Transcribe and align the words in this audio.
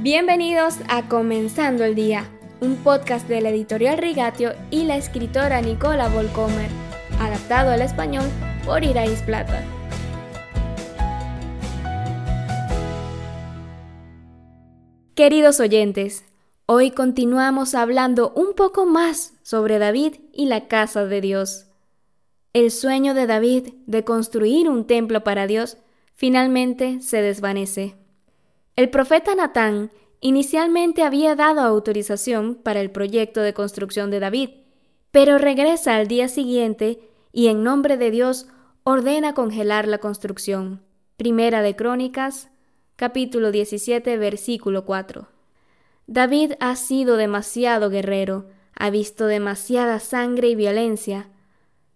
Bienvenidos 0.00 0.74
a 0.90 1.08
Comenzando 1.08 1.82
el 1.82 1.94
Día, 1.94 2.30
un 2.60 2.76
podcast 2.76 3.26
de 3.28 3.40
la 3.40 3.48
editorial 3.48 3.96
Rigatio 3.96 4.52
y 4.70 4.84
la 4.84 4.98
escritora 4.98 5.62
Nicola 5.62 6.10
Volcomer, 6.10 6.68
adaptado 7.18 7.70
al 7.70 7.80
español 7.80 8.26
por 8.66 8.84
Irais 8.84 9.22
Plata. 9.22 9.64
Queridos 15.14 15.60
oyentes, 15.60 16.26
hoy 16.66 16.90
continuamos 16.90 17.74
hablando 17.74 18.34
un 18.36 18.52
poco 18.52 18.84
más 18.84 19.32
sobre 19.42 19.78
David 19.78 20.16
y 20.30 20.44
la 20.44 20.68
casa 20.68 21.06
de 21.06 21.22
Dios. 21.22 21.68
El 22.52 22.70
sueño 22.70 23.14
de 23.14 23.26
David 23.26 23.68
de 23.86 24.04
construir 24.04 24.68
un 24.68 24.86
templo 24.86 25.24
para 25.24 25.46
Dios 25.46 25.78
finalmente 26.12 27.00
se 27.00 27.22
desvanece. 27.22 28.05
El 28.76 28.90
profeta 28.90 29.34
Natán 29.34 29.90
inicialmente 30.20 31.02
había 31.02 31.34
dado 31.34 31.60
autorización 31.60 32.56
para 32.56 32.82
el 32.82 32.90
proyecto 32.90 33.40
de 33.40 33.54
construcción 33.54 34.10
de 34.10 34.20
David, 34.20 34.50
pero 35.10 35.38
regresa 35.38 35.96
al 35.96 36.08
día 36.08 36.28
siguiente 36.28 37.00
y 37.32 37.46
en 37.46 37.62
nombre 37.62 37.96
de 37.96 38.10
Dios 38.10 38.48
ordena 38.84 39.32
congelar 39.32 39.88
la 39.88 39.96
construcción. 39.96 40.82
Primera 41.16 41.62
de 41.62 41.74
Crónicas, 41.74 42.50
capítulo 42.96 43.50
17, 43.50 44.18
versículo 44.18 44.84
4. 44.84 45.26
David 46.06 46.52
ha 46.60 46.76
sido 46.76 47.16
demasiado 47.16 47.88
guerrero, 47.88 48.50
ha 48.74 48.90
visto 48.90 49.26
demasiada 49.26 50.00
sangre 50.00 50.50
y 50.50 50.54
violencia. 50.54 51.30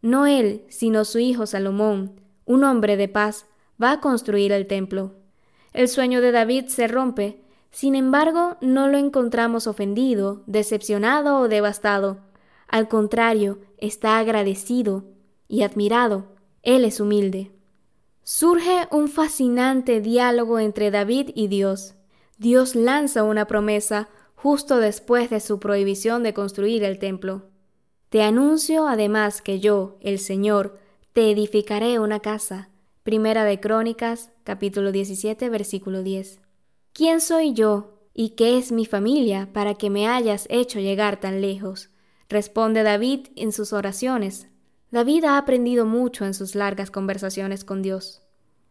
No 0.00 0.26
él, 0.26 0.64
sino 0.68 1.04
su 1.04 1.18
hijo 1.18 1.46
Salomón, 1.46 2.20
un 2.44 2.62
hombre 2.62 2.96
de 2.96 3.08
paz, 3.08 3.46
va 3.82 3.90
a 3.90 4.00
construir 4.00 4.52
el 4.52 4.68
templo. 4.68 5.16
El 5.72 5.88
sueño 5.88 6.20
de 6.20 6.32
David 6.32 6.66
se 6.66 6.88
rompe, 6.88 7.42
sin 7.70 7.94
embargo, 7.94 8.56
no 8.60 8.88
lo 8.88 8.98
encontramos 8.98 9.66
ofendido, 9.66 10.42
decepcionado 10.46 11.40
o 11.40 11.48
devastado. 11.48 12.18
Al 12.66 12.88
contrario, 12.88 13.58
está 13.76 14.18
agradecido 14.18 15.04
y 15.48 15.62
admirado. 15.62 16.26
Él 16.62 16.84
es 16.84 17.00
humilde. 17.00 17.50
Surge 18.22 18.88
un 18.90 19.08
fascinante 19.08 20.00
diálogo 20.00 20.58
entre 20.58 20.90
David 20.90 21.30
y 21.34 21.48
Dios. 21.48 21.94
Dios 22.36 22.74
lanza 22.74 23.22
una 23.22 23.46
promesa 23.46 24.08
justo 24.34 24.78
después 24.78 25.30
de 25.30 25.40
su 25.40 25.58
prohibición 25.58 26.22
de 26.22 26.34
construir 26.34 26.84
el 26.84 26.98
templo. 26.98 27.46
Te 28.10 28.22
anuncio 28.22 28.86
además 28.86 29.42
que 29.42 29.60
yo, 29.60 29.96
el 30.00 30.18
Señor, 30.18 30.78
te 31.12 31.30
edificaré 31.30 31.98
una 31.98 32.20
casa. 32.20 32.68
Primera 33.08 33.44
de 33.44 33.58
Crónicas, 33.58 34.32
capítulo 34.44 34.92
17, 34.92 35.48
versículo 35.48 36.02
10. 36.02 36.42
¿Quién 36.92 37.22
soy 37.22 37.54
yo 37.54 38.02
y 38.12 38.32
qué 38.36 38.58
es 38.58 38.70
mi 38.70 38.84
familia 38.84 39.48
para 39.54 39.72
que 39.76 39.88
me 39.88 40.06
hayas 40.06 40.46
hecho 40.50 40.78
llegar 40.78 41.18
tan 41.18 41.40
lejos? 41.40 41.88
Responde 42.28 42.82
David 42.82 43.28
en 43.34 43.52
sus 43.52 43.72
oraciones. 43.72 44.48
David 44.90 45.24
ha 45.24 45.38
aprendido 45.38 45.86
mucho 45.86 46.26
en 46.26 46.34
sus 46.34 46.54
largas 46.54 46.90
conversaciones 46.90 47.64
con 47.64 47.80
Dios. 47.80 48.20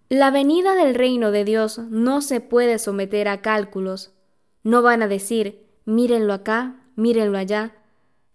La 0.07 0.29
venida 0.29 0.75
del 0.75 0.94
reino 0.94 1.31
de 1.31 1.44
Dios 1.44 1.79
no 1.89 2.22
se 2.22 2.39
puede 2.39 2.77
someter 2.77 3.29
a 3.29 3.41
cálculos. 3.41 4.13
No 4.61 4.83
van 4.83 5.01
a 5.01 5.07
decir, 5.07 5.66
mírenlo 5.85 6.33
acá, 6.33 6.85
mírenlo 6.95 7.39
allá. 7.39 7.73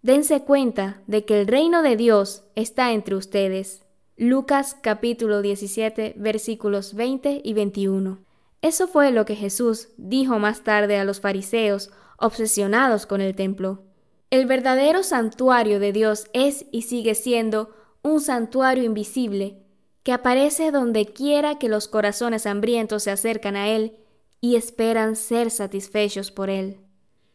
Dense 0.01 0.41
cuenta 0.41 1.01
de 1.07 1.23
que 1.23 1.39
el 1.39 1.47
reino 1.47 1.81
de 1.81 1.95
Dios 1.95 2.43
está 2.55 2.91
entre 2.91 3.15
ustedes 3.15 3.82
Lucas 4.15 4.77
capítulo 4.79 5.41
17 5.41 6.13
versículos 6.17 6.93
20 6.93 7.41
y 7.43 7.53
21. 7.53 8.19
Eso 8.61 8.87
fue 8.87 9.09
lo 9.09 9.25
que 9.25 9.35
Jesús 9.35 9.89
dijo 9.97 10.37
más 10.37 10.63
tarde 10.63 10.99
a 10.99 11.03
los 11.03 11.19
fariseos 11.19 11.89
obsesionados 12.17 13.07
con 13.07 13.21
el 13.21 13.35
templo. 13.35 13.81
El 14.29 14.45
verdadero 14.45 15.01
santuario 15.01 15.79
de 15.79 15.91
Dios 15.93 16.27
es 16.33 16.67
y 16.71 16.83
sigue 16.83 17.15
siendo 17.15 17.71
un 18.03 18.21
santuario 18.21 18.83
invisible 18.83 19.63
que 20.03 20.13
aparece 20.13 20.69
donde 20.69 21.07
quiera 21.07 21.57
que 21.57 21.67
los 21.67 21.87
corazones 21.87 22.45
hambrientos 22.45 23.01
se 23.01 23.11
acercan 23.11 23.55
a 23.55 23.69
Él 23.69 23.97
y 24.41 24.57
esperan 24.57 25.15
ser 25.15 25.49
satisfechos 25.49 26.29
por 26.29 26.51
Él. 26.51 26.77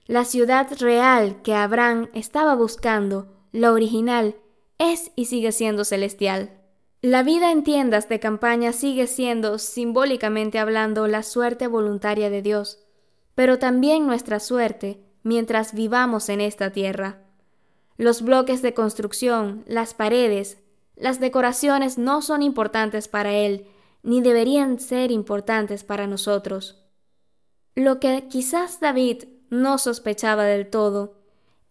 La 0.07 0.25
ciudad 0.25 0.69
real 0.79 1.43
que 1.43 1.55
Abraham 1.55 2.09
estaba 2.15 2.55
buscando, 2.55 3.35
la 3.51 3.73
original, 3.73 4.37
es 4.79 5.11
y 5.17 5.25
sigue 5.25 5.51
siendo 5.51 5.85
celestial. 5.85 6.58
La 7.01 7.23
vida 7.23 7.53
en 7.53 7.63
tiendas 7.63 8.09
de 8.09 8.19
campaña 8.19 8.73
sigue 8.73 9.07
siendo, 9.07 9.59
simbólicamente 9.59 10.59
hablando, 10.59 11.07
la 11.07 11.23
suerte 11.23 11.69
voluntaria 11.69 12.29
de 12.29 12.43
Dios, 12.43 12.85
pero 13.37 13.59
también 13.59 14.07
nuestra 14.07 14.41
suerte 14.41 15.01
mientras 15.23 15.75
vivamos 15.75 16.29
en 16.29 16.41
esta 16.41 16.73
tierra. 16.73 17.23
Los 17.97 18.23
bloques 18.23 18.63
de 18.63 18.75
construcción, 18.75 19.65
las 19.69 19.95
paredes, 19.95 20.59
las 20.97 21.21
decoraciones 21.21 21.99
no 21.99 22.21
son 22.21 22.43
importantes 22.43 23.07
para 23.07 23.33
Él, 23.33 23.67
ni 24.03 24.21
deberían 24.21 24.81
ser 24.81 25.13
importantes 25.13 25.85
para 25.85 26.09
nosotros. 26.09 26.85
Lo 27.77 28.01
que 28.01 28.27
quizás 28.29 28.81
David 28.81 29.25
no 29.51 29.79
sospechaba 29.79 30.45
del 30.45 30.69
todo 30.69 31.15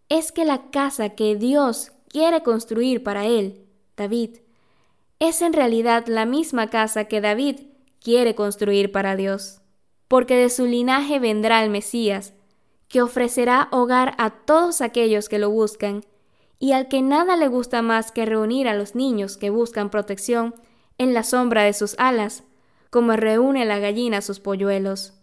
es 0.08 0.32
que 0.32 0.46
la 0.46 0.70
casa 0.70 1.10
que 1.10 1.36
Dios 1.36 1.92
quiere 2.08 2.42
construir 2.42 3.02
para 3.02 3.26
él, 3.26 3.66
David, 3.94 4.38
es 5.20 5.42
en 5.42 5.52
realidad 5.52 6.06
la 6.06 6.26
misma 6.26 6.68
casa 6.68 7.06
que 7.06 7.20
David 7.20 7.60
quiere 8.00 8.34
construir 8.34 8.92
para 8.92 9.16
Dios, 9.16 9.60
porque 10.06 10.36
de 10.36 10.50
su 10.50 10.66
linaje 10.66 11.18
vendrá 11.18 11.62
el 11.64 11.70
Mesías, 11.70 12.34
que 12.88 13.02
ofrecerá 13.02 13.68
hogar 13.70 14.14
a 14.18 14.30
todos 14.30 14.80
aquellos 14.80 15.28
que 15.28 15.38
lo 15.38 15.50
buscan, 15.50 16.04
y 16.58 16.72
al 16.72 16.88
que 16.88 17.02
nada 17.02 17.36
le 17.36 17.48
gusta 17.48 17.82
más 17.82 18.10
que 18.10 18.26
reunir 18.26 18.66
a 18.68 18.74
los 18.74 18.94
niños 18.94 19.36
que 19.36 19.50
buscan 19.50 19.90
protección 19.90 20.54
en 20.96 21.14
la 21.14 21.22
sombra 21.22 21.62
de 21.62 21.72
sus 21.72 21.94
alas, 21.98 22.44
como 22.90 23.14
reúne 23.14 23.64
la 23.64 23.78
gallina 23.78 24.18
a 24.18 24.22
sus 24.22 24.40
polluelos. 24.40 25.14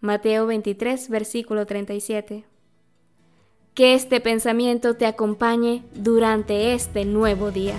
Mateo 0.00 0.46
23, 0.46 1.08
versículo 1.08 1.66
37. 1.66 2.44
Que 3.74 3.94
este 3.94 4.20
pensamiento 4.20 4.96
te 4.96 5.06
acompañe 5.06 5.84
durante 5.94 6.74
este 6.74 7.04
nuevo 7.04 7.50
día. 7.50 7.76